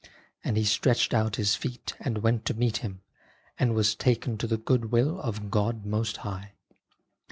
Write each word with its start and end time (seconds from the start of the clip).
And 0.43 0.57
he 0.57 0.63
stretched 0.63 1.13
out 1.13 1.35
his 1.35 1.55
feet 1.55 1.93
and 1.99 2.23
went 2.23 2.43
to 2.45 2.55
meet 2.55 2.77
Him 2.77 3.01
and 3.59 3.75
was 3.75 3.93
taken 3.93 4.35
to 4.39 4.47
the 4.47 4.57
good 4.57 4.85
will 4.91 5.19
of 5.21 5.51
God 5.51 5.85
Most 5.85 6.17
High." 6.25 6.53